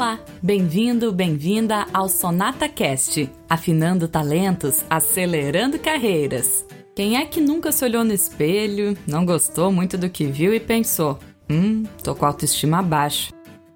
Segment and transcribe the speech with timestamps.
[0.00, 6.64] Olá, bem-vindo, bem-vinda ao Sonata Cast, afinando talentos, acelerando carreiras.
[6.96, 10.58] Quem é que nunca se olhou no espelho, não gostou muito do que viu e
[10.58, 11.18] pensou:
[11.50, 13.30] "Hum, tô com a autoestima baixa"?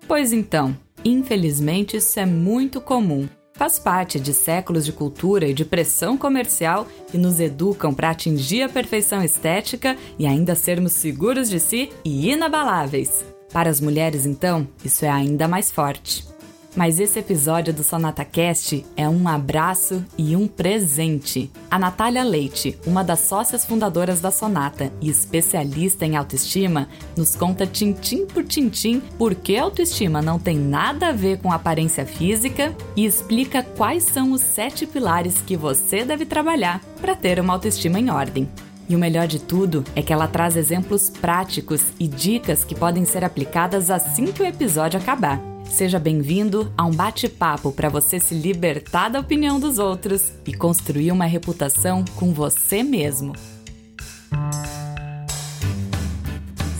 [0.09, 0.75] Pois então,
[1.05, 3.29] infelizmente isso é muito comum.
[3.53, 8.63] Faz parte de séculos de cultura e de pressão comercial que nos educam para atingir
[8.63, 13.34] a perfeição estética e ainda sermos seguros de si e inabaláveis.
[13.55, 16.27] Para as mulheres, então, isso é ainda mais forte.
[16.75, 21.49] Mas esse episódio do Sonata Cast é um abraço e um presente.
[21.71, 27.65] A Natália Leite, uma das sócias fundadoras da Sonata e especialista em autoestima, nos conta
[27.65, 33.07] tintim por tintim por que autoestima não tem nada a ver com aparência física e
[33.07, 38.11] explica quais são os sete pilares que você deve trabalhar para ter uma autoestima em
[38.11, 38.49] ordem.
[38.89, 43.05] E o melhor de tudo é que ela traz exemplos práticos e dicas que podem
[43.05, 45.41] ser aplicadas assim que o episódio acabar.
[45.65, 51.11] Seja bem-vindo a um bate-papo para você se libertar da opinião dos outros e construir
[51.11, 53.33] uma reputação com você mesmo.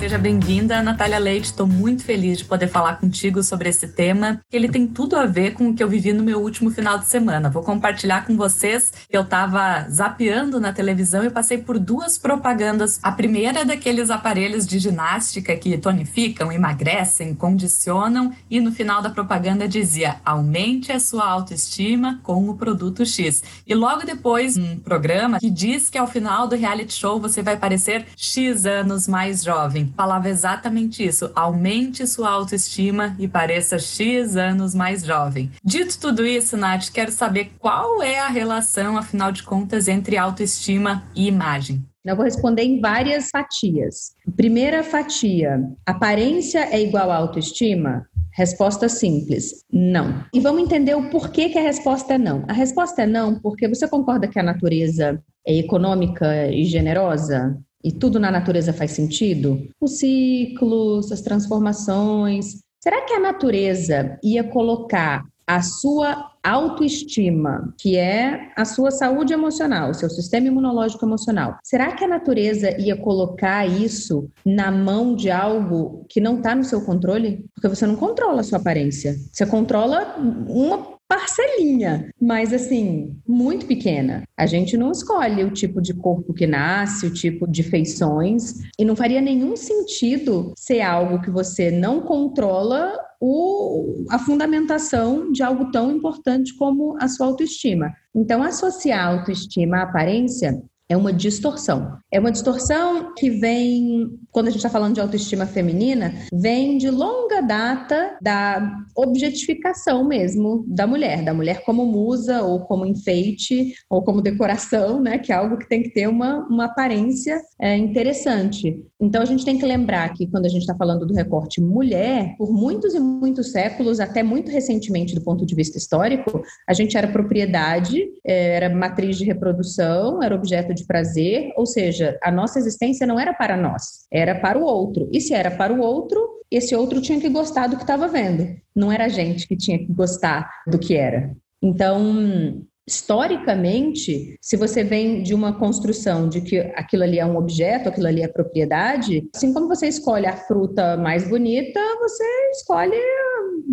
[0.05, 1.47] Seja bem-vinda, Natália Leite.
[1.47, 4.39] Estou muito feliz de poder falar contigo sobre esse tema.
[4.53, 7.07] Ele tem tudo a ver com o que eu vivi no meu último final de
[7.07, 7.49] semana.
[7.49, 13.01] Vou compartilhar com vocês que eu estava zapeando na televisão e passei por duas propagandas.
[13.03, 19.09] A primeira é daqueles aparelhos de ginástica que tonificam, emagrecem, condicionam e no final da
[19.09, 23.43] propaganda dizia: aumente a sua autoestima com o produto X.
[23.67, 27.57] E logo depois, um programa que diz que ao final do reality show você vai
[27.57, 31.31] parecer X anos mais jovem falava exatamente isso.
[31.35, 35.51] Aumente sua autoestima e pareça X anos mais jovem.
[35.65, 41.05] Dito tudo isso, Nath, quero saber qual é a relação, afinal de contas, entre autoestima
[41.15, 41.85] e imagem.
[42.05, 44.15] Eu vou responder em várias fatias.
[44.37, 48.07] Primeira fatia: aparência é igual a autoestima?
[48.35, 50.23] Resposta simples: não.
[50.35, 52.45] E vamos entender o porquê que a resposta é não.
[52.47, 57.57] A resposta é não porque você concorda que a natureza é econômica e generosa?
[57.85, 59.69] E tudo na natureza faz sentido?
[59.81, 62.63] Os ciclos, as transformações.
[62.83, 69.91] Será que a natureza ia colocar a sua autoestima, que é a sua saúde emocional,
[69.91, 71.57] o seu sistema imunológico emocional.
[71.63, 76.65] Será que a natureza ia colocar isso na mão de algo que não está no
[76.65, 77.47] seu controle?
[77.55, 79.17] Porque você não controla a sua aparência.
[79.33, 84.25] Você controla uma parcelinha, mas assim, muito pequena.
[84.37, 88.85] A gente não escolhe o tipo de corpo que nasce, o tipo de feições, e
[88.85, 95.71] não faria nenhum sentido ser algo que você não controla o, a fundamentação de algo
[95.71, 97.93] tão importante como a sua autoestima.
[98.15, 100.63] Então, associar autoestima à aparência
[100.95, 101.99] é uma distorção.
[102.11, 106.89] É uma distorção que vem, quando a gente está falando de autoestima feminina, vem de
[106.89, 114.03] longa data da objetificação mesmo da mulher, da mulher como musa ou como enfeite ou
[114.03, 115.19] como decoração, né?
[115.19, 118.81] Que é algo que tem que ter uma, uma aparência é, interessante.
[119.01, 122.37] Então a gente tem que lembrar que quando a gente está falando do recorte mulher,
[122.39, 126.97] por muitos e muitos séculos, até muito recentemente do ponto de vista histórico, a gente
[126.97, 132.59] era propriedade, é, era matriz de reprodução, era objeto de prazer, ou seja, a nossa
[132.59, 135.09] existência não era para nós, era para o outro.
[135.13, 138.57] E se era para o outro, esse outro tinha que gostar do que estava vendo,
[138.75, 141.35] não era a gente que tinha que gostar do que era.
[141.63, 147.89] Então, historicamente, se você vem de uma construção de que aquilo ali é um objeto,
[147.89, 152.97] aquilo ali é propriedade, assim como você escolhe a fruta mais bonita, você escolhe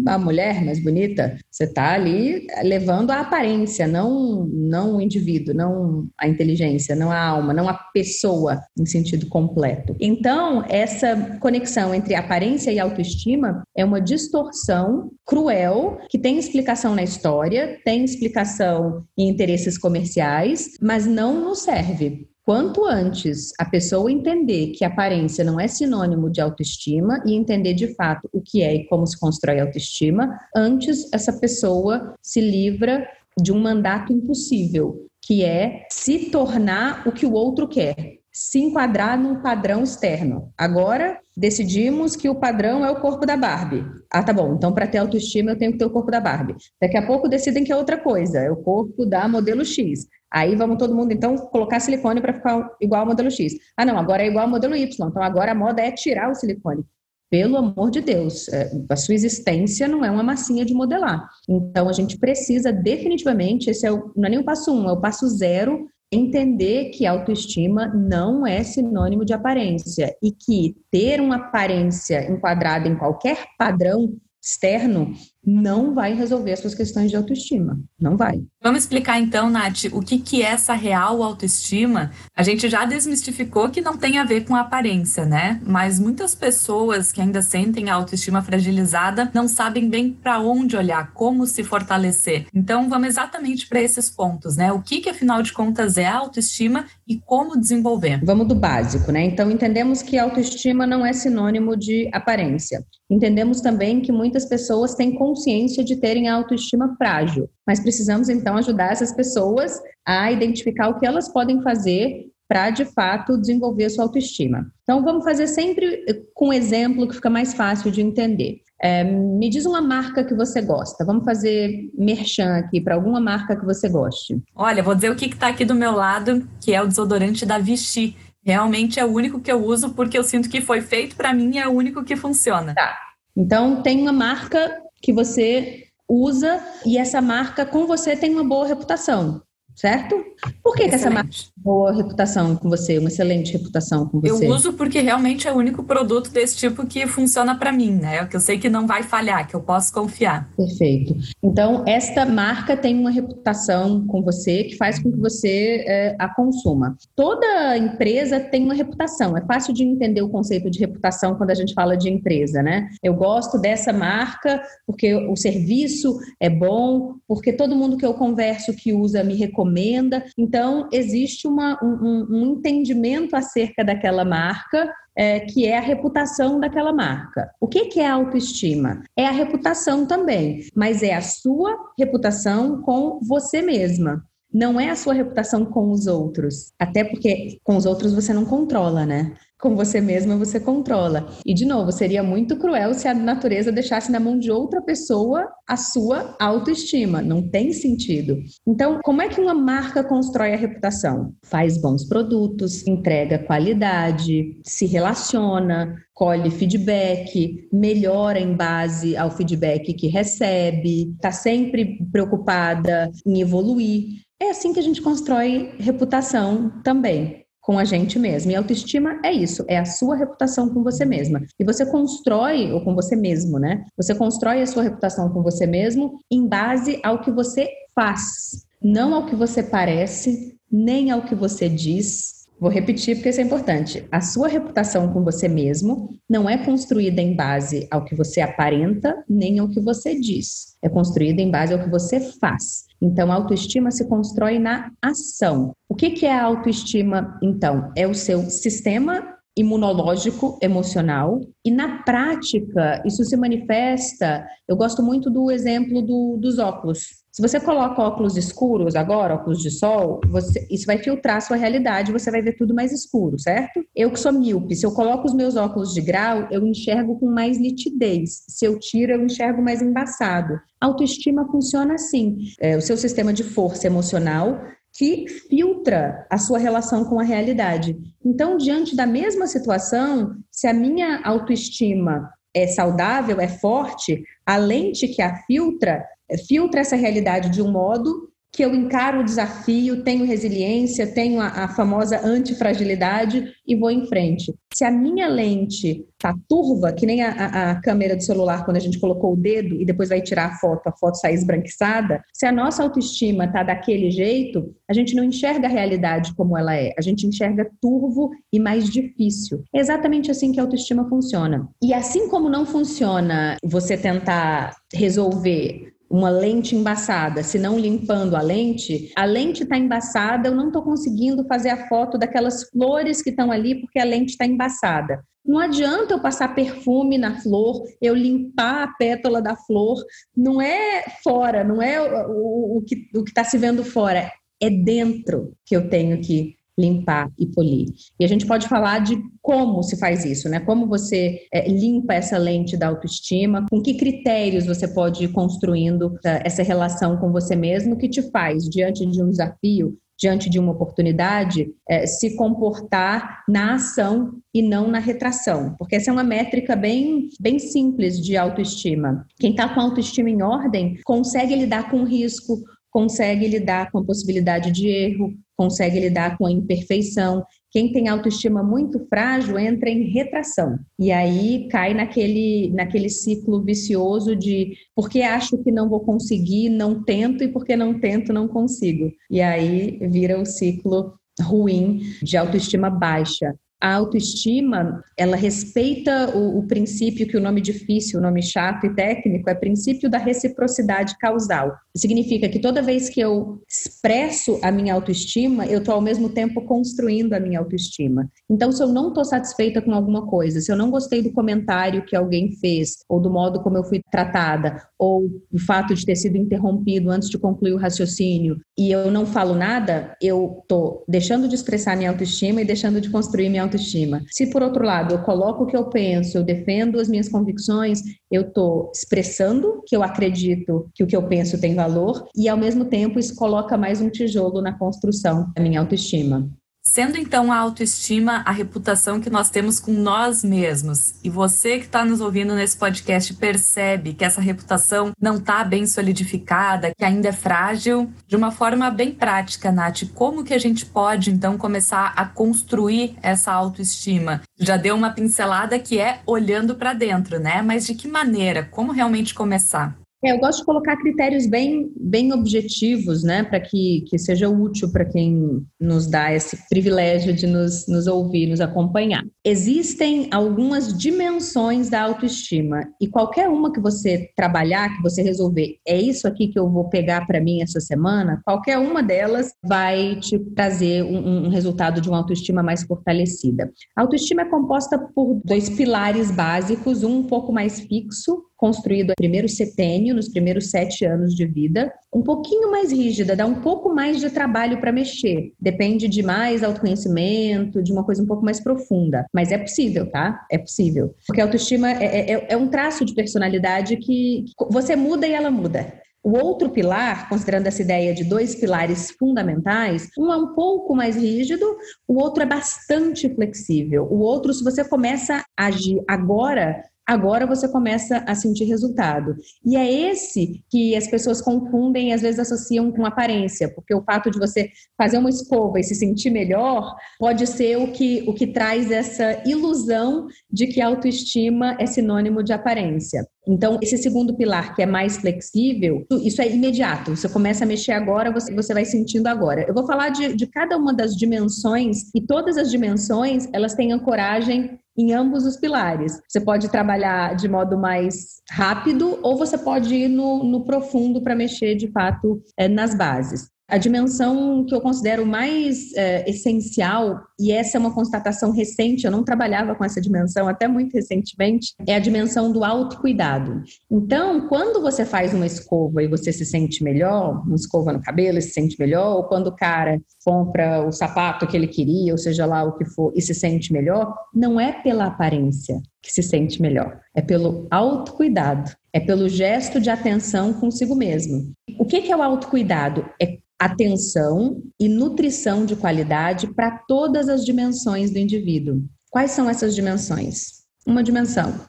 [0.05, 1.37] a mulher mais bonita.
[1.49, 7.19] Você está ali levando a aparência, não, não o indivíduo, não a inteligência, não a
[7.19, 9.95] alma, não a pessoa em sentido completo.
[9.99, 17.03] Então, essa conexão entre aparência e autoestima é uma distorção cruel que tem explicação na
[17.03, 22.30] história, tem explicação em interesses comerciais, mas não nos serve.
[22.43, 27.93] Quanto antes a pessoa entender que aparência não é sinônimo de autoestima e entender de
[27.93, 33.07] fato o que é e como se constrói autoestima, antes essa pessoa se livra
[33.39, 39.19] de um mandato impossível, que é se tornar o que o outro quer se enquadrar
[39.19, 40.53] num padrão externo.
[40.57, 43.85] Agora decidimos que o padrão é o corpo da Barbie.
[44.11, 44.55] Ah, tá bom.
[44.55, 46.55] Então para ter autoestima eu tenho que ter o corpo da Barbie.
[46.81, 50.07] Daqui a pouco decidem que é outra coisa, é o corpo da modelo X.
[50.31, 53.53] Aí vamos todo mundo então colocar silicone para ficar igual ao modelo X.
[53.75, 55.07] Ah, não, agora é igual ao modelo Y.
[55.09, 56.85] Então agora a moda é tirar o silicone.
[57.29, 61.29] Pelo amor de Deus, é, a sua existência não é uma massinha de modelar.
[61.47, 64.91] Então a gente precisa definitivamente, esse é o, não é nem o passo um, é
[64.91, 71.37] o passo zero entender que autoestima não é sinônimo de aparência e que ter uma
[71.37, 75.13] aparência enquadrada em qualquer padrão externo
[75.45, 77.79] não vai resolver as suas questões de autoestima.
[77.99, 78.43] Não vai.
[78.61, 82.11] Vamos explicar então, Nath, o que, que é essa real autoestima?
[82.35, 85.59] A gente já desmistificou que não tem a ver com a aparência, né?
[85.65, 91.11] Mas muitas pessoas que ainda sentem a autoestima fragilizada não sabem bem para onde olhar,
[91.13, 92.45] como se fortalecer.
[92.53, 94.71] Então vamos exatamente para esses pontos, né?
[94.71, 98.23] O que, que afinal de contas é a autoestima e como desenvolver?
[98.23, 99.23] Vamos do básico, né?
[99.23, 102.85] Então entendemos que autoestima não é sinônimo de aparência.
[103.09, 108.57] Entendemos também que muitas pessoas têm consciência de terem a autoestima frágil, mas precisamos então
[108.57, 113.89] ajudar essas pessoas a identificar o que elas podem fazer para de fato desenvolver a
[113.89, 114.69] sua autoestima.
[114.83, 118.59] Então vamos fazer sempre com um exemplo que fica mais fácil de entender.
[118.83, 121.05] É, me diz uma marca que você gosta.
[121.05, 124.41] Vamos fazer merchan aqui para alguma marca que você goste.
[124.55, 127.57] Olha, vou dizer o que está aqui do meu lado, que é o desodorante da
[127.57, 131.33] Vichy Realmente é o único que eu uso porque eu sinto que foi feito para
[131.33, 132.73] mim e é o único que funciona.
[132.73, 132.97] Tá.
[133.37, 138.67] Então tem uma marca que você usa e essa marca com você tem uma boa
[138.67, 139.41] reputação
[139.81, 140.23] certo?
[140.63, 144.45] Por que, que essa marca tem boa reputação com você, uma excelente reputação com você?
[144.45, 148.25] Eu uso porque realmente é o único produto desse tipo que funciona para mim, né?
[148.27, 150.51] Que eu sei que não vai falhar, que eu posso confiar.
[150.55, 151.15] Perfeito.
[151.43, 156.29] Então, esta marca tem uma reputação com você que faz com que você é, a
[156.29, 156.95] consuma.
[157.15, 159.35] Toda empresa tem uma reputação.
[159.35, 162.87] É fácil de entender o conceito de reputação quando a gente fala de empresa, né?
[163.01, 168.75] Eu gosto dessa marca porque o serviço é bom, porque todo mundo que eu converso
[168.75, 170.23] que usa me recomenda recomenda.
[170.37, 176.93] Então, existe uma, um, um entendimento acerca daquela marca é, que é a reputação daquela
[176.93, 177.49] marca.
[177.59, 179.03] O que, que é autoestima?
[179.17, 184.23] É a reputação também, mas é a sua reputação com você mesma.
[184.53, 186.73] Não é a sua reputação com os outros.
[186.77, 189.33] Até porque com os outros você não controla, né?
[189.61, 191.29] Com você mesma você controla.
[191.45, 195.47] E de novo, seria muito cruel se a natureza deixasse na mão de outra pessoa
[195.67, 197.21] a sua autoestima.
[197.21, 198.37] Não tem sentido.
[198.67, 201.33] Então, como é que uma marca constrói a reputação?
[201.43, 210.07] Faz bons produtos, entrega qualidade, se relaciona, colhe feedback, melhora em base ao feedback que
[210.07, 214.21] recebe, está sempre preocupada em evoluir.
[214.41, 218.51] É assim que a gente constrói reputação também com a gente mesmo.
[218.51, 221.41] E autoestima é isso, é a sua reputação com você mesma.
[221.59, 223.85] E você constrói, ou com você mesmo, né?
[223.95, 229.13] Você constrói a sua reputação com você mesmo em base ao que você faz, não
[229.13, 232.41] ao que você parece, nem ao que você diz.
[232.59, 234.05] Vou repetir porque isso é importante.
[234.11, 239.23] A sua reputação com você mesmo não é construída em base ao que você aparenta,
[239.27, 240.75] nem ao que você diz.
[240.81, 242.85] É construída em base ao que você faz.
[243.01, 245.73] Então, a autoestima se constrói na ação.
[245.89, 247.91] O que, que é a autoestima, então?
[247.95, 255.29] É o seu sistema imunológico emocional e na prática isso se manifesta eu gosto muito
[255.29, 260.67] do exemplo do, dos óculos se você coloca óculos escuros agora, óculos de sol, você,
[260.69, 263.81] isso vai filtrar a sua realidade, você vai ver tudo mais escuro, certo?
[263.95, 267.27] Eu que sou míope, se eu coloco os meus óculos de grau, eu enxergo com
[267.27, 268.43] mais nitidez.
[268.49, 270.59] Se eu tiro, eu enxergo mais embaçado.
[270.79, 272.37] autoestima funciona assim.
[272.59, 274.59] É, o seu sistema de força emocional
[274.93, 277.97] que filtra a sua relação com a realidade.
[278.25, 285.07] Então, diante da mesma situação, se a minha autoestima é saudável, é forte, a lente
[285.07, 286.05] que a filtra
[286.47, 291.47] filtra essa realidade de um modo que eu encaro o desafio, tenho resiliência, tenho a,
[291.47, 294.53] a famosa antifragilidade e vou em frente.
[294.73, 298.81] Se a minha lente tá turva, que nem a, a, câmera do celular, quando a
[298.81, 302.45] gente colocou o dedo e depois vai tirar a foto, a foto sai esbranquiçada, se
[302.45, 306.93] a nossa autoestima tá daquele jeito, a gente não enxerga a realidade como ela é,
[306.97, 309.63] a gente enxerga turvo e mais difícil.
[309.73, 311.69] É exatamente assim que a autoestima funciona.
[311.81, 318.41] E assim como não funciona você tentar resolver uma lente embaçada, se não limpando a
[318.41, 323.29] lente, a lente está embaçada, eu não estou conseguindo fazer a foto daquelas flores que
[323.29, 325.23] estão ali porque a lente está embaçada.
[325.43, 329.97] Não adianta eu passar perfume na flor, eu limpar a pétala da flor,
[330.35, 334.29] não é fora, não é o, o, o que está se vendo fora,
[334.61, 337.87] é dentro que eu tenho que limpar e polir.
[338.19, 340.59] E a gente pode falar de como se faz isso, né?
[340.59, 346.17] Como você é, limpa essa lente da autoestima, com que critérios você pode ir construindo
[346.25, 350.59] é, essa relação com você mesmo que te faz, diante de um desafio, diante de
[350.59, 356.23] uma oportunidade, é, se comportar na ação e não na retração, porque essa é uma
[356.23, 359.25] métrica bem, bem simples de autoestima.
[359.39, 362.61] Quem está com a autoestima em ordem consegue lidar com risco,
[362.91, 367.43] consegue lidar com a possibilidade de erro, consegue lidar com a imperfeição.
[367.71, 370.77] quem tem autoestima muito frágil entra em retração.
[370.99, 377.01] E aí cai naquele, naquele ciclo vicioso de porque acho que não vou conseguir, não
[377.01, 379.11] tento, e porque não tento, não consigo.
[379.29, 386.67] E aí vira o ciclo ruim de autoestima baixa a autoestima, ela respeita o, o,
[386.67, 391.75] princípio que o nome difícil, o nome chato e técnico é princípio da reciprocidade causal.
[391.97, 396.61] Significa que toda vez que eu expresso a minha autoestima, eu estou ao mesmo tempo
[396.61, 398.29] construindo a minha autoestima.
[398.47, 402.05] Então, se eu não estou satisfeita com alguma coisa, se eu não gostei do comentário
[402.05, 406.15] que alguém fez, ou do modo como eu fui tratada, ou o fato de ter
[406.15, 411.47] sido interrompido antes de concluir o raciocínio, e eu não falo nada, eu estou deixando
[411.47, 414.21] de expressar minha autoestima e deixando de construir minha autoestima.
[414.29, 418.01] Se, por outro lado, eu coloco o que eu penso, eu defendo as minhas convicções,
[418.29, 422.57] eu estou expressando que eu acredito que o que eu penso tem valor e, ao
[422.57, 426.49] mesmo tempo, isso coloca mais um tijolo na construção da minha autoestima.
[426.83, 431.85] Sendo então a autoestima a reputação que nós temos com nós mesmos, e você que
[431.85, 437.29] está nos ouvindo nesse podcast percebe que essa reputação não está bem solidificada, que ainda
[437.29, 442.13] é frágil, de uma forma bem prática, Nath, como que a gente pode então começar
[442.15, 444.41] a construir essa autoestima?
[444.59, 447.61] Já deu uma pincelada que é olhando para dentro, né?
[447.61, 448.63] Mas de que maneira?
[448.63, 450.00] Como realmente começar?
[450.23, 454.91] É, eu gosto de colocar critérios bem, bem objetivos, né, para que, que seja útil
[454.91, 459.23] para quem nos dá esse privilégio de nos, nos ouvir, nos acompanhar.
[459.45, 465.99] Existem algumas dimensões da autoestima e qualquer uma que você trabalhar, que você resolver, é
[465.99, 470.37] isso aqui que eu vou pegar para mim essa semana, qualquer uma delas vai te
[470.55, 473.71] trazer um, um resultado de uma autoestima mais fortalecida.
[473.95, 479.15] A autoestima é composta por dois pilares básicos, um um pouco mais fixo, construído no
[479.15, 483.91] primeiro setênio, nos primeiros sete anos de vida, um pouquinho mais rígida, dá um pouco
[483.91, 485.51] mais de trabalho para mexer.
[485.59, 489.25] Depende de mais autoconhecimento, de uma coisa um pouco mais profunda.
[489.33, 490.45] Mas é possível, tá?
[490.51, 491.15] É possível.
[491.25, 495.49] Porque a autoestima é, é, é um traço de personalidade que você muda e ela
[495.49, 495.99] muda.
[496.23, 501.15] O outro pilar, considerando essa ideia de dois pilares fundamentais, um é um pouco mais
[501.15, 501.65] rígido,
[502.07, 504.07] o outro é bastante flexível.
[504.07, 509.35] O outro, se você começa a agir agora, agora você começa a sentir resultado.
[509.65, 514.03] E é esse que as pessoas confundem e às vezes associam com aparência, porque o
[514.03, 518.33] fato de você fazer uma escova e se sentir melhor pode ser o que, o
[518.33, 523.25] que traz essa ilusão de que autoestima é sinônimo de aparência.
[523.47, 527.15] Então, esse segundo pilar, que é mais flexível, isso é imediato.
[527.15, 529.65] Você começa a mexer agora, você, você vai sentindo agora.
[529.67, 533.91] Eu vou falar de, de cada uma das dimensões, e todas as dimensões, elas têm
[533.91, 536.19] ancoragem em ambos os pilares.
[536.27, 541.35] Você pode trabalhar de modo mais rápido ou você pode ir no, no profundo para
[541.35, 543.49] mexer de fato é, nas bases.
[543.71, 549.11] A dimensão que eu considero mais é, essencial, e essa é uma constatação recente, eu
[549.11, 553.63] não trabalhava com essa dimensão até muito recentemente, é a dimensão do autocuidado.
[553.89, 558.39] Então, quando você faz uma escova e você se sente melhor, uma escova no cabelo
[558.39, 562.17] e se sente melhor, ou quando o cara compra o sapato que ele queria, ou
[562.17, 566.21] seja lá o que for, e se sente melhor, não é pela aparência que se
[566.21, 571.53] sente melhor, é pelo autocuidado, é pelo gesto de atenção consigo mesmo.
[571.79, 573.05] O que é o autocuidado?
[573.21, 578.83] É atenção e nutrição de qualidade para todas as dimensões do indivíduo.
[579.11, 580.63] Quais são essas dimensões?
[580.83, 581.67] Uma dimensão,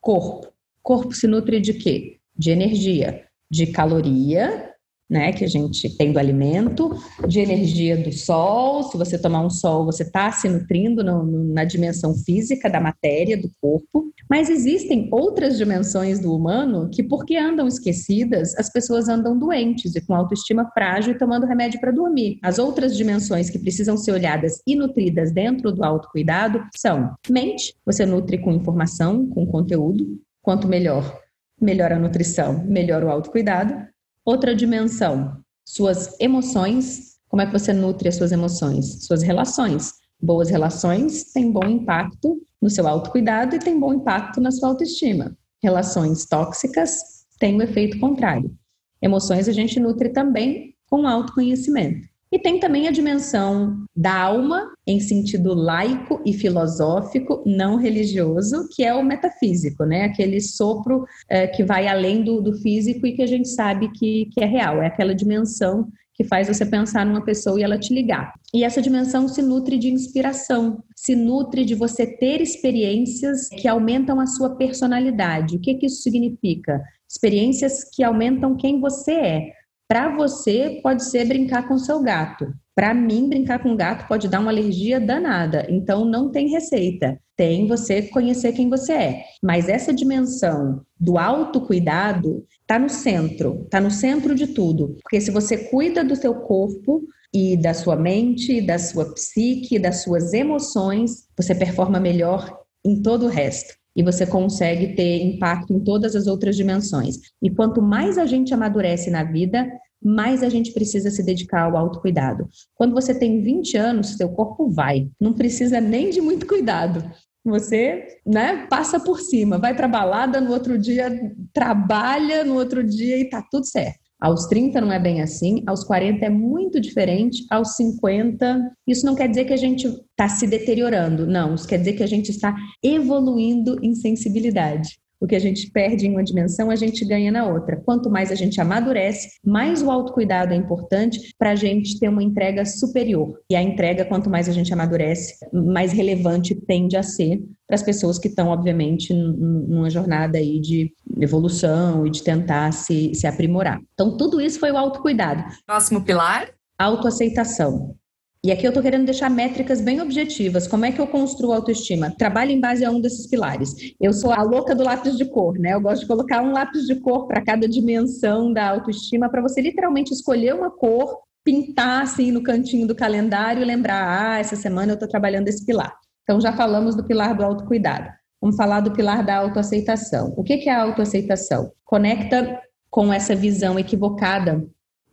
[0.00, 0.52] corpo.
[0.82, 2.18] Corpo se nutre de quê?
[2.36, 4.74] De energia, de caloria,
[5.08, 6.90] né, que a gente tem do alimento,
[7.26, 8.82] de energia do sol.
[8.82, 12.80] Se você tomar um sol, você está se nutrindo no, no, na dimensão física da
[12.80, 14.12] matéria do corpo.
[14.28, 20.00] Mas existem outras dimensões do humano que, porque andam esquecidas, as pessoas andam doentes e
[20.00, 22.38] com autoestima frágil e tomando remédio para dormir.
[22.42, 28.04] As outras dimensões que precisam ser olhadas e nutridas dentro do autocuidado são mente, você
[28.04, 30.20] nutre com informação, com conteúdo.
[30.42, 31.18] Quanto melhor,
[31.60, 33.88] melhor a nutrição, melhor o autocuidado
[34.28, 37.14] Outra dimensão, suas emoções.
[37.30, 39.06] Como é que você nutre as suas emoções?
[39.06, 39.94] Suas relações.
[40.20, 45.34] Boas relações têm bom impacto no seu autocuidado e têm bom impacto na sua autoestima.
[45.62, 48.54] Relações tóxicas têm o um efeito contrário.
[49.00, 52.06] Emoções a gente nutre também com autoconhecimento.
[52.30, 58.82] E tem também a dimensão da alma, em sentido laico e filosófico, não religioso, que
[58.82, 60.04] é o metafísico, né?
[60.04, 64.30] Aquele sopro é, que vai além do, do, físico e que a gente sabe que,
[64.32, 64.82] que é real.
[64.82, 68.32] É aquela dimensão que faz você pensar numa pessoa e ela te ligar.
[68.52, 74.18] E essa dimensão se nutre de inspiração, se nutre de você ter experiências que aumentam
[74.18, 75.56] a sua personalidade.
[75.56, 76.82] O que, que isso significa?
[77.06, 79.52] Experiências que aumentam quem você é
[79.88, 82.52] para você, pode ser brincar com seu gato.
[82.78, 87.18] Para mim, brincar com gato pode dar uma alergia danada, então não tem receita.
[87.36, 89.24] Tem você conhecer quem você é.
[89.42, 94.96] Mas essa dimensão do autocuidado está no centro, está no centro de tudo.
[95.02, 97.02] Porque se você cuida do seu corpo,
[97.34, 102.48] e da sua mente, da sua psique, das suas emoções, você performa melhor
[102.86, 103.74] em todo o resto.
[103.96, 107.16] E você consegue ter impacto em todas as outras dimensões.
[107.42, 109.68] E quanto mais a gente amadurece na vida,
[110.02, 112.48] mais a gente precisa se dedicar ao autocuidado.
[112.74, 117.04] Quando você tem 20 anos, seu corpo vai, não precisa nem de muito cuidado.
[117.44, 121.10] Você, né, passa por cima, vai para balada, no outro dia
[121.52, 124.08] trabalha, no outro dia e tá tudo certo.
[124.20, 129.14] Aos 30 não é bem assim, aos 40 é muito diferente, aos 50, isso não
[129.14, 132.30] quer dizer que a gente está se deteriorando, não, isso quer dizer que a gente
[132.30, 134.98] está evoluindo em sensibilidade.
[135.20, 137.76] O que a gente perde em uma dimensão, a gente ganha na outra.
[137.84, 142.22] Quanto mais a gente amadurece, mais o autocuidado é importante para a gente ter uma
[142.22, 143.38] entrega superior.
[143.50, 147.82] E a entrega, quanto mais a gente amadurece, mais relevante tende a ser para as
[147.82, 153.80] pessoas que estão, obviamente, numa jornada aí de evolução e de tentar se, se aprimorar.
[153.92, 155.44] Então, tudo isso foi o autocuidado.
[155.66, 156.48] Próximo pilar?
[156.78, 157.97] Autoaceitação.
[158.44, 160.68] E aqui eu estou querendo deixar métricas bem objetivas.
[160.68, 162.14] Como é que eu construo autoestima?
[162.16, 163.74] Trabalho em base a um desses pilares.
[164.00, 165.74] Eu sou a louca do lápis de cor, né?
[165.74, 169.60] Eu gosto de colocar um lápis de cor para cada dimensão da autoestima, para você
[169.60, 174.92] literalmente escolher uma cor, pintar assim no cantinho do calendário e lembrar: ah, essa semana
[174.92, 175.92] eu estou trabalhando esse pilar.
[176.22, 178.08] Então já falamos do pilar do autocuidado.
[178.40, 180.32] Vamos falar do pilar da autoaceitação.
[180.36, 181.72] O que é a autoaceitação?
[181.84, 184.64] Conecta com essa visão equivocada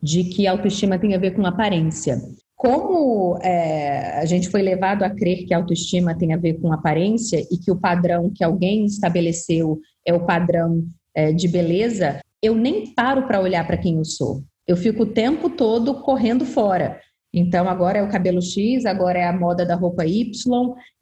[0.02, 2.22] de que autoestima tem a ver com aparência
[2.56, 6.72] como é, a gente foi levado a crer que a autoestima tem a ver com
[6.72, 10.84] aparência e que o padrão que alguém estabeleceu é o padrão
[11.14, 14.44] é, de beleza, eu nem paro para olhar para quem eu sou.
[14.68, 17.00] Eu fico o tempo todo correndo fora.
[17.34, 20.32] Então, agora é o cabelo X, agora é a moda da roupa Y,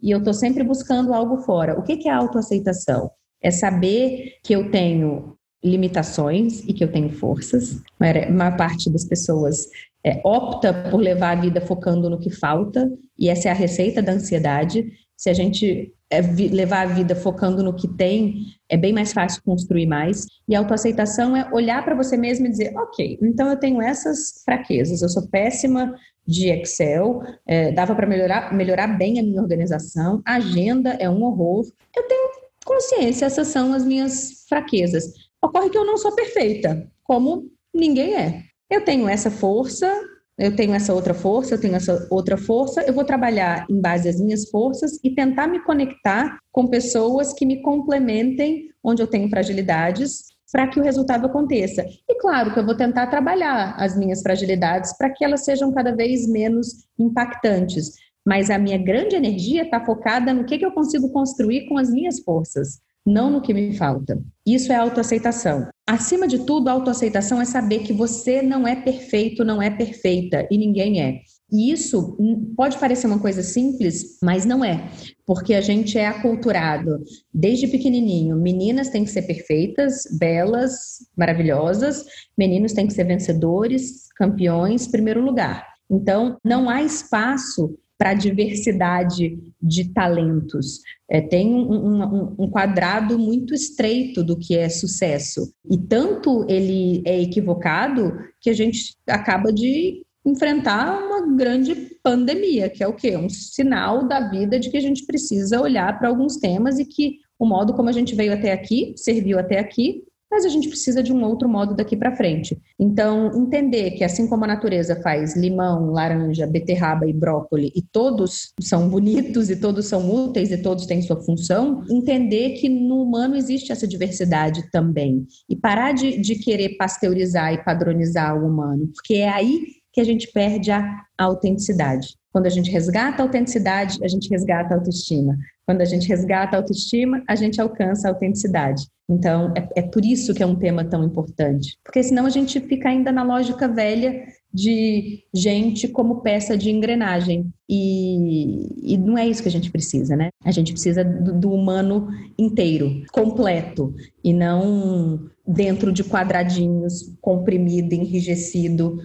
[0.01, 1.77] e eu estou sempre buscando algo fora.
[1.77, 3.11] O que, que é autoaceitação?
[3.41, 7.81] É saber que eu tenho limitações e que eu tenho forças.
[7.99, 9.67] A maior parte das pessoas
[10.05, 14.01] é, opta por levar a vida focando no que falta, e essa é a receita
[14.01, 14.91] da ansiedade.
[15.15, 18.35] Se a gente é, levar a vida focando no que tem,
[18.67, 20.25] é bem mais fácil construir mais.
[20.47, 24.41] E a autoaceitação é olhar para você mesmo e dizer: ok, então eu tenho essas
[24.43, 30.21] fraquezas, eu sou péssima de Excel, é, dava para melhorar, melhorar bem a minha organização,
[30.25, 31.65] a agenda é um horror.
[31.95, 32.29] Eu tenho
[32.65, 35.05] consciência, essas são as minhas fraquezas.
[35.41, 38.43] Ocorre que eu não sou perfeita, como ninguém é.
[38.73, 39.87] Eu tenho essa força,
[40.35, 44.09] eu tenho essa outra força, eu tenho essa outra força, eu vou trabalhar em base
[44.09, 49.29] às minhas forças e tentar me conectar com pessoas que me complementem onde eu tenho
[49.29, 51.85] fragilidades para que o resultado aconteça.
[52.09, 55.95] E claro que eu vou tentar trabalhar as minhas fragilidades para que elas sejam cada
[55.95, 57.91] vez menos impactantes.
[58.25, 61.91] Mas a minha grande energia está focada no que, que eu consigo construir com as
[61.91, 64.21] minhas forças não no que me falta.
[64.45, 65.67] Isso é autoaceitação.
[65.87, 70.57] Acima de tudo, autoaceitação é saber que você não é perfeito, não é perfeita e
[70.57, 71.19] ninguém é.
[71.51, 72.17] E isso
[72.55, 74.89] pode parecer uma coisa simples, mas não é,
[75.23, 78.35] porque a gente é aculturado desde pequenininho.
[78.35, 80.71] Meninas têm que ser perfeitas, belas,
[81.15, 85.67] maravilhosas, meninos têm que ser vencedores, campeões, primeiro lugar.
[85.91, 90.79] Então, não há espaço para a diversidade de talentos.
[91.09, 95.53] É, tem um, um, um, quadrado muito estreito do que é sucesso.
[95.69, 102.83] E tanto ele é equivocado que a gente acaba de enfrentar uma grande pandemia, que
[102.83, 103.17] é o quê?
[103.17, 107.19] Um sinal da vida de que a gente precisa olhar para alguns temas e que
[107.37, 110.03] o modo como a gente veio até aqui, serviu até aqui,
[110.33, 112.59] mas a gente precisa de um outro modo daqui para frente.
[112.79, 118.51] Então, entender que assim como a natureza faz limão, laranja, beterraba e brócolis, e todos
[118.59, 123.35] são bonitos e todos são úteis e todos têm sua função, entender que no humano
[123.35, 125.27] existe essa diversidade também.
[125.47, 130.03] E parar de, de querer pasteurizar e padronizar o humano, porque é aí que a
[130.03, 132.15] gente perde a autenticidade.
[132.33, 135.37] Quando a gente resgata a autenticidade, a gente resgata a autoestima.
[135.67, 138.87] Quando a gente resgata a autoestima, a gente alcança a autenticidade.
[139.07, 141.77] Então, é, é, por isso que é um tema tão importante.
[141.83, 147.51] Porque senão a gente fica ainda na lógica velha de gente como peça de engrenagem.
[147.69, 150.29] E, e não é isso que a gente precisa, né?
[150.43, 153.93] A gente precisa do, do humano inteiro, completo,
[154.23, 158.97] e não dentro de quadradinhos, comprimido, enrijecido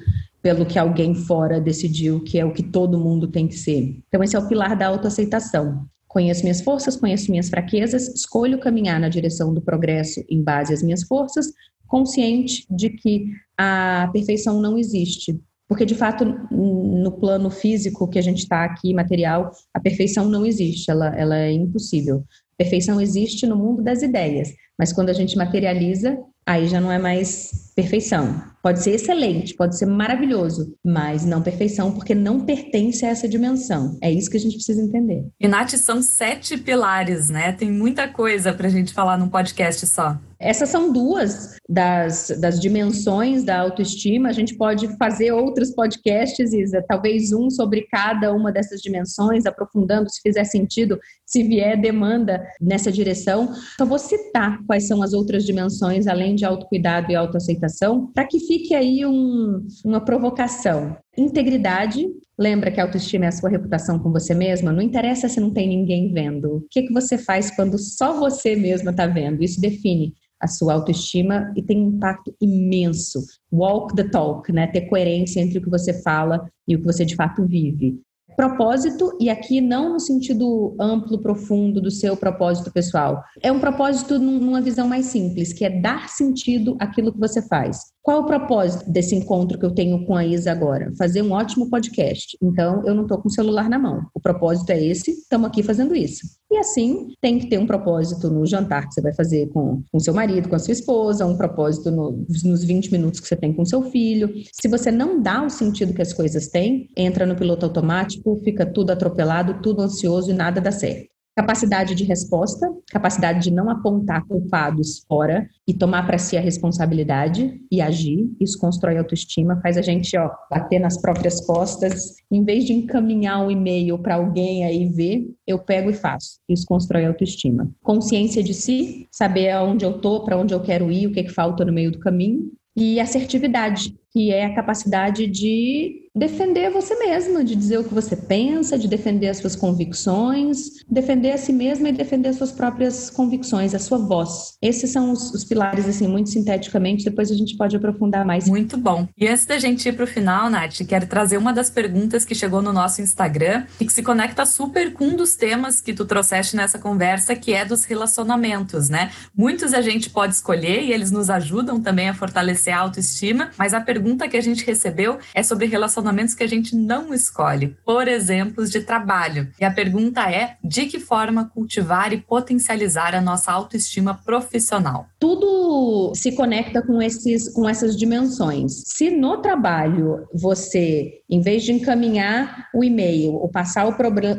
[0.49, 4.01] pelo que alguém fora decidiu que é o que todo mundo tem que ser.
[4.09, 5.87] Então, esse é o pilar da autoaceitação.
[6.07, 10.83] Conheço minhas forças, conheço minhas fraquezas, escolho caminhar na direção do progresso em base às
[10.83, 11.53] minhas forças,
[11.87, 13.27] consciente de que
[13.59, 15.39] a perfeição não existe.
[15.69, 20.47] Porque, de fato, no plano físico que a gente está aqui, material, a perfeição não
[20.47, 22.25] existe, ela, ela é impossível.
[22.57, 26.99] Perfeição existe no mundo das ideias, mas quando a gente materializa, aí já não é
[26.99, 28.43] mais perfeição.
[28.63, 33.99] Pode ser excelente, pode ser maravilhoso, mas não perfeição, porque não pertence a essa dimensão.
[34.03, 35.27] É isso que a gente precisa entender.
[35.39, 37.53] E, Nath, são sete pilares, né?
[37.53, 40.19] Tem muita coisa para a gente falar num podcast só.
[40.41, 44.29] Essas são duas das, das dimensões da autoestima.
[44.29, 50.09] A gente pode fazer outros podcasts, Isa, talvez um sobre cada uma dessas dimensões, aprofundando
[50.09, 53.53] se fizer sentido, se vier demanda nessa direção.
[53.75, 58.39] Então, vou citar quais são as outras dimensões, além de autocuidado e autoaceitação, para que
[58.39, 60.97] fique aí um, uma provocação.
[61.19, 62.07] Integridade,
[62.39, 64.71] lembra que a autoestima é a sua reputação com você mesma?
[64.71, 66.59] Não interessa se não tem ninguém vendo.
[66.59, 69.43] O que, que você faz quando só você mesma está vendo?
[69.43, 73.19] Isso define a sua autoestima e tem um impacto imenso.
[73.53, 74.69] Walk the talk, né?
[74.69, 78.01] Ter coerência entre o que você fala e o que você de fato vive
[78.39, 83.21] propósito, e aqui não no sentido amplo, profundo do seu propósito pessoal.
[83.43, 87.87] É um propósito numa visão mais simples, que é dar sentido àquilo que você faz.
[88.09, 90.91] Qual é o propósito desse encontro que eu tenho com a Isa agora?
[90.97, 92.39] Fazer um ótimo podcast.
[92.41, 94.01] Então, eu não estou com o celular na mão.
[94.15, 96.23] O propósito é esse, estamos aqui fazendo isso.
[96.51, 100.01] E assim, tem que ter um propósito no jantar que você vai fazer com o
[100.01, 103.53] seu marido, com a sua esposa, um propósito no, nos 20 minutos que você tem
[103.53, 104.33] com seu filho.
[104.59, 108.65] Se você não dá o sentido que as coisas têm, entra no piloto automático fica
[108.65, 111.18] tudo atropelado, tudo ansioso e nada dá certo.
[111.39, 117.61] Capacidade de resposta, capacidade de não apontar culpados fora e tomar para si a responsabilidade
[117.71, 118.29] e agir.
[118.41, 122.17] Isso constrói autoestima, faz a gente ó, bater nas próprias costas.
[122.29, 126.41] Em vez de encaminhar um e-mail para alguém aí ver, eu pego e faço.
[126.49, 127.71] Isso constrói autoestima.
[127.85, 131.33] Consciência de si, saber aonde eu tô, para onde eu quero ir, o que, que
[131.33, 132.51] falta no meio do caminho.
[132.75, 138.17] E assertividade, que é a capacidade de defender você mesma, de dizer o que você
[138.17, 143.09] pensa, de defender as suas convicções, defender a si mesma e defender as suas próprias
[143.09, 144.57] convicções, a sua voz.
[144.61, 148.49] Esses são os, os pilares, assim, muito sinteticamente, depois a gente pode aprofundar mais.
[148.49, 149.07] Muito bom.
[149.17, 152.35] E antes da gente ir para o final, Nath, quero trazer uma das perguntas que
[152.35, 156.05] chegou no nosso Instagram e que se conecta super com um dos temas que tu
[156.05, 159.13] trouxeste nessa conversa, que é dos relacionamentos, né?
[159.37, 163.73] Muitos a gente pode escolher e eles nos ajudam também a fortalecer a autoestima, mas
[163.73, 168.07] a pergunta que a gente recebeu é sobre relacionamentos que a gente não escolhe, por
[168.07, 169.49] exemplos de trabalho.
[169.61, 175.07] E a pergunta é: de que forma cultivar e potencializar a nossa autoestima profissional?
[175.19, 178.83] Tudo se conecta com, esses, com essas dimensões.
[178.87, 183.95] Se no trabalho você, em vez de encaminhar o e-mail ou passar o,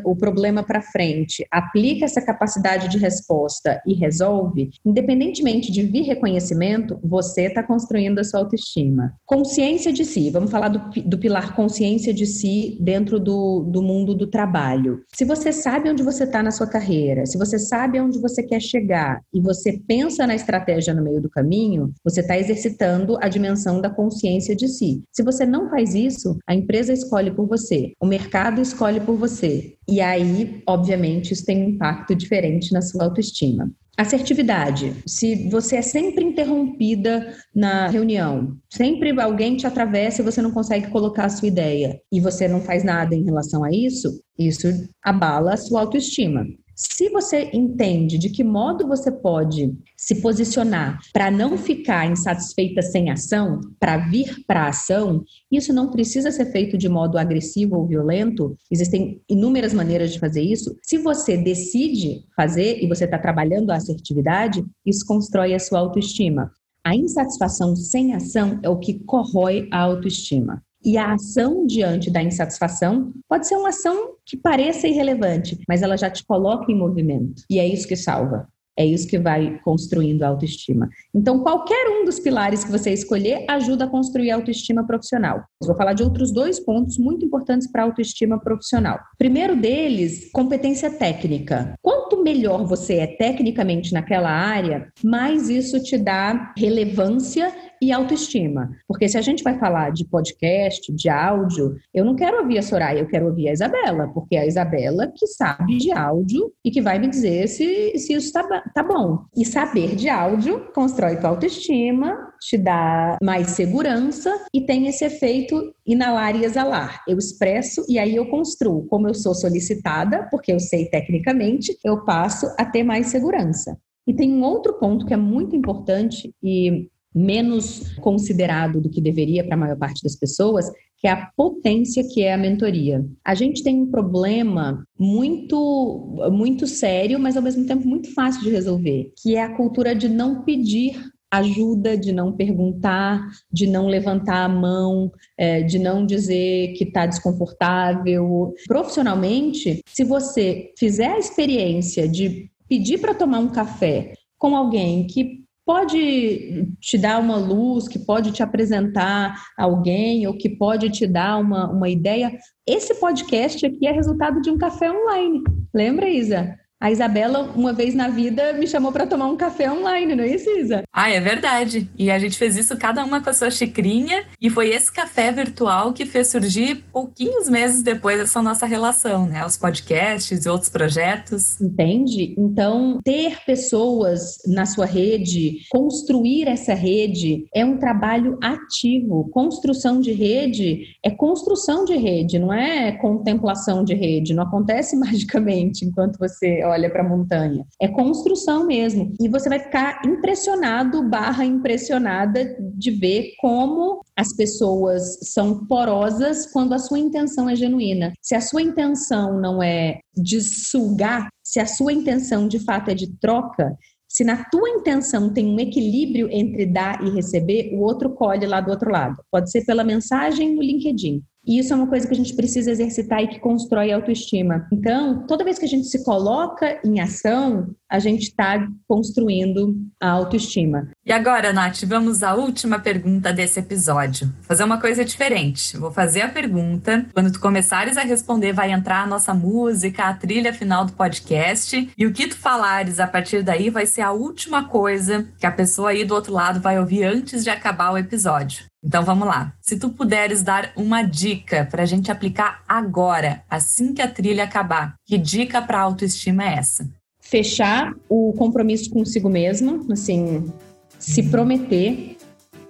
[0.05, 6.99] o problema para frente, aplica essa capacidade de resposta e resolve, independentemente de vir reconhecimento,
[7.03, 9.13] você está construindo a sua autoestima.
[9.49, 14.13] Consciência de si, vamos falar do, do pilar consciência de si dentro do, do mundo
[14.13, 15.01] do trabalho.
[15.11, 18.61] Se você sabe onde você está na sua carreira, se você sabe onde você quer
[18.61, 23.81] chegar e você pensa na estratégia no meio do caminho, você está exercitando a dimensão
[23.81, 25.01] da consciência de si.
[25.11, 29.73] Se você não faz isso, a empresa escolhe por você, o mercado escolhe por você.
[29.89, 33.71] E aí, obviamente, isso tem um impacto diferente na sua autoestima.
[33.97, 34.95] Assertividade.
[35.05, 40.89] Se você é sempre interrompida na reunião, sempre alguém te atravessa e você não consegue
[40.89, 44.67] colocar a sua ideia e você não faz nada em relação a isso, isso
[45.03, 46.45] abala a sua autoestima.
[46.81, 53.11] Se você entende de que modo você pode se posicionar para não ficar insatisfeita sem
[53.11, 57.85] ação, para vir para a ação, isso não precisa ser feito de modo agressivo ou
[57.85, 58.55] violento.
[58.71, 60.73] Existem inúmeras maneiras de fazer isso.
[60.81, 66.49] Se você decide fazer e você está trabalhando a assertividade, isso constrói a sua autoestima.
[66.81, 70.63] A insatisfação sem ação é o que corrói a autoestima.
[70.83, 75.97] E a ação diante da insatisfação pode ser uma ação que pareça irrelevante, mas ela
[75.97, 77.43] já te coloca em movimento.
[77.49, 78.47] E é isso que salva.
[78.79, 80.87] É isso que vai construindo a autoestima.
[81.13, 85.43] Então, qualquer um dos pilares que você escolher ajuda a construir a autoestima profissional.
[85.61, 88.97] Eu vou falar de outros dois pontos muito importantes para a autoestima profissional.
[89.17, 91.73] Primeiro deles, competência técnica.
[91.81, 98.71] Quanto melhor você é tecnicamente naquela área, mais isso te dá relevância e autoestima.
[98.87, 102.61] Porque se a gente vai falar de podcast, de áudio, eu não quero ouvir a
[102.61, 106.71] Soraya, eu quero ouvir a Isabela, porque é a Isabela que sabe de áudio e
[106.71, 109.19] que vai me dizer se, se isso está tá bom.
[109.35, 115.73] E saber de áudio constrói tua autoestima, te dá mais segurança e tem esse efeito
[115.85, 117.03] inalar e exalar.
[117.07, 118.85] Eu expresso e aí eu construo.
[118.87, 123.77] Como eu sou solicitada, porque eu sei tecnicamente, eu passo a ter mais segurança.
[124.07, 129.43] E tem um outro ponto que é muito importante e menos considerado do que deveria
[129.43, 133.05] para a maior parte das pessoas, que é a potência que é a mentoria.
[133.23, 138.49] A gente tem um problema muito muito sério, mas ao mesmo tempo muito fácil de
[138.49, 140.99] resolver, que é a cultura de não pedir
[141.31, 147.05] ajuda, de não perguntar, de não levantar a mão, é, de não dizer que está
[147.05, 148.53] desconfortável.
[148.67, 155.43] Profissionalmente, se você fizer a experiência de pedir para tomar um café com alguém que
[155.69, 161.37] pode te dar uma luz, que pode te apresentar alguém ou que pode te dar
[161.37, 162.35] uma, uma ideia.
[162.65, 165.43] Esse podcast aqui é resultado de um café online.
[165.71, 166.58] Lembra, Isa?
[166.81, 170.27] A Isabela, uma vez na vida, me chamou para tomar um café online, não é
[170.29, 170.83] isso, Isa?
[170.93, 171.89] Ah, é verdade.
[171.97, 174.23] E a gente fez isso cada uma com a sua xicrinha.
[174.39, 179.45] E foi esse café virtual que fez surgir pouquinhos meses depois dessa nossa relação, né?
[179.45, 181.59] Os podcasts e outros projetos.
[181.59, 182.33] Entende?
[182.37, 189.29] Então, ter pessoas na sua rede, construir essa rede, é um trabalho ativo.
[189.31, 194.33] Construção de rede é construção de rede, não é contemplação de rede.
[194.33, 197.65] Não acontece magicamente enquanto você olha para a montanha.
[197.81, 199.13] É construção mesmo.
[199.19, 206.73] E você vai ficar impressionado, barra impressionada de ver como as pessoas são porosas quando
[206.73, 208.13] a sua intenção é genuína.
[208.21, 212.95] Se a sua intenção não é de sugar, se a sua intenção de fato é
[212.95, 213.75] de troca,
[214.09, 218.59] se na tua intenção tem um equilíbrio entre dar e receber, o outro colhe lá
[218.59, 219.15] do outro lado.
[219.31, 222.69] Pode ser pela mensagem no LinkedIn, e isso é uma coisa que a gente precisa
[222.69, 224.67] exercitar e que constrói autoestima.
[224.71, 230.09] Então, toda vez que a gente se coloca em ação, a gente está construindo a
[230.11, 230.89] autoestima.
[231.05, 234.27] E agora, Nath, vamos à última pergunta desse episódio.
[234.27, 235.75] Vou fazer uma coisa diferente.
[235.75, 237.05] Vou fazer a pergunta.
[237.13, 241.89] Quando tu começares a responder, vai entrar a nossa música, a trilha final do podcast.
[241.97, 245.51] E o que tu falares a partir daí vai ser a última coisa que a
[245.51, 248.65] pessoa aí do outro lado vai ouvir antes de acabar o episódio.
[248.83, 249.53] Então vamos lá.
[249.59, 254.45] Se tu puderes dar uma dica para a gente aplicar agora, assim que a trilha
[254.45, 256.87] acabar, que dica para autoestima é essa?
[257.29, 260.51] Fechar o compromisso consigo mesmo, assim,
[260.97, 262.17] se prometer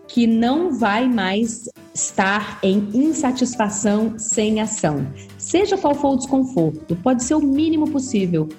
[0.05, 5.07] que não vai mais estar em insatisfação sem ação.
[5.37, 8.49] Seja qual for o desconforto, pode ser o mínimo possível.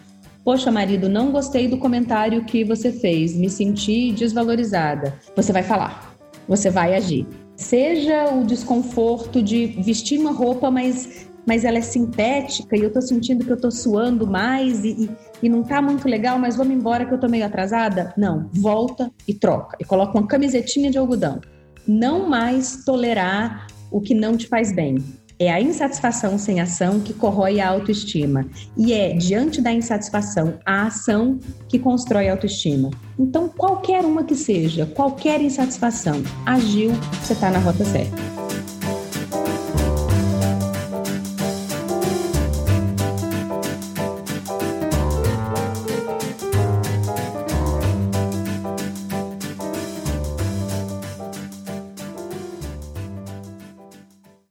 [0.43, 5.15] Poxa, marido, não gostei do comentário que você fez, me senti desvalorizada.
[5.37, 6.17] Você vai falar,
[6.49, 7.27] você vai agir.
[7.57, 13.03] Seja o desconforto de vestir uma roupa, mas, mas ela é sintética e eu tô
[13.03, 15.11] sentindo que eu tô suando mais e, e,
[15.43, 18.13] e não tá muito legal, mas vamos embora que eu tô meio atrasada.
[18.17, 19.77] Não, volta e troca.
[19.81, 21.41] E coloca uma camisetinha de algodão.
[21.87, 24.99] Não mais tolerar o que não te faz bem.
[25.39, 28.47] É a insatisfação sem ação que corrói a autoestima.
[28.77, 32.91] E é diante da insatisfação a ação que constrói a autoestima.
[33.19, 36.91] Então, qualquer uma que seja, qualquer insatisfação, agiu,
[37.23, 38.40] você está na rota certa.